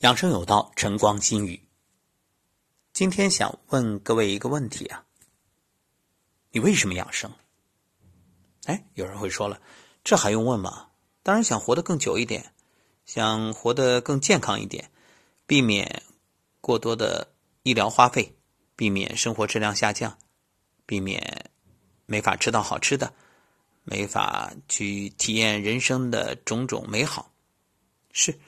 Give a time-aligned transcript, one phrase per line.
[0.00, 1.58] 养生有道，晨光心语。
[2.92, 5.02] 今天想问各位一个问题啊，
[6.50, 7.32] 你为什么养生？
[8.66, 9.58] 哎，有人会说了，
[10.04, 10.88] 这还用问吗？
[11.22, 12.52] 当然想活得更久一点，
[13.06, 14.90] 想活得更健康一点，
[15.46, 16.02] 避免
[16.60, 17.32] 过多的
[17.62, 18.36] 医疗花费，
[18.76, 20.18] 避免生活质量下降，
[20.84, 21.50] 避免
[22.04, 23.14] 没法吃到好吃的，
[23.82, 27.32] 没法去体验人生的种种美好，
[28.12, 28.38] 是。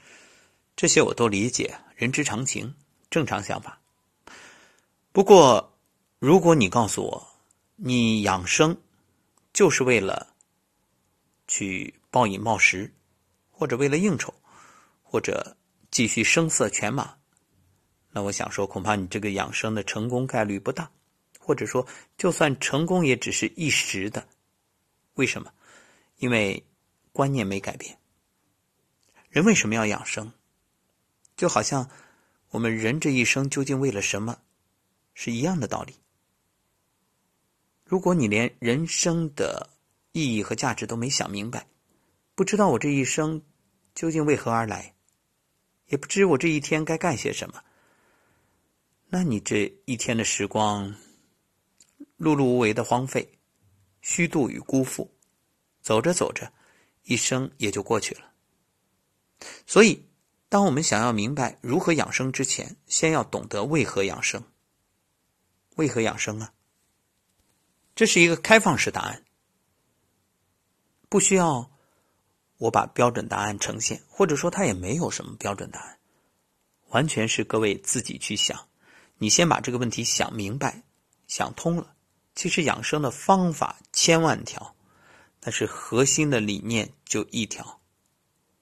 [0.79, 2.73] 这些我都理解，人之常情，
[3.11, 3.81] 正常想法。
[5.11, 5.77] 不过，
[6.21, 7.29] 如果你告诉我，
[7.75, 8.81] 你养生
[9.53, 10.33] 就是为了
[11.49, 12.95] 去暴饮暴食，
[13.51, 14.33] 或者为了应酬，
[15.03, 15.57] 或者
[15.91, 17.13] 继续声色犬马，
[18.13, 20.89] 那我想说，恐怕你这个养生的成功概率不大，
[21.41, 21.85] 或者说，
[22.17, 24.25] 就算成功，也只是一时的。
[25.15, 25.53] 为什么？
[26.19, 26.65] 因为
[27.11, 27.99] 观念没改变。
[29.29, 30.33] 人为什么要养生？
[31.39, 31.89] 就好像
[32.51, 34.41] 我们人这一生究竟为了什么，
[35.15, 35.95] 是一样的道理。
[37.85, 39.71] 如果你连人生的
[40.11, 41.69] 意义和价值都没想明白，
[42.35, 43.41] 不知道我这一生
[43.95, 44.97] 究竟为何而来，
[45.87, 47.63] 也不知我这一天该干些什么，
[49.07, 50.93] 那你这一天的时光，
[52.19, 53.39] 碌碌无为的荒废、
[54.01, 55.09] 虚度与辜负，
[55.83, 56.53] 走着走着，
[57.05, 58.23] 一生也就过去了。
[59.65, 60.08] 所以。
[60.49, 64.43] 当我们想要明白如何养生之前，先要懂得为何养生。
[65.77, 66.53] 为何养生啊？
[67.95, 69.25] 这是一个开放式答案，
[71.09, 71.71] 不需要
[72.57, 75.99] 我把标准答案呈现，或者说它也没有什么标准答案，
[76.89, 78.69] 完全是各位自己去想。
[79.19, 80.83] 你先把这个问题想明白、
[81.27, 81.95] 想通了，
[82.35, 84.75] 其实养生的方法千万条，
[85.41, 87.78] 但是核心的理念就一条。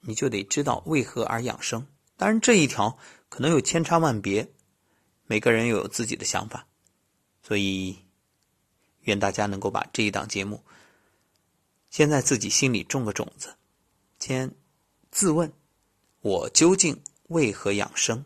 [0.07, 1.87] 你就得知道为何而养生。
[2.17, 2.97] 当然，这一条
[3.29, 4.49] 可能有千差万别，
[5.27, 6.67] 每个人又有自己的想法，
[7.43, 7.99] 所以
[9.01, 10.65] 愿大家能够把这一档节目
[11.91, 13.55] 先在自己心里种个种子，
[14.19, 14.55] 先
[15.11, 15.53] 自问：
[16.21, 18.25] 我究竟为何养生？